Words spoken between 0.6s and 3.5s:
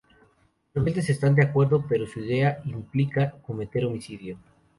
Los rebeldes están de acuerdo, pero su idea implica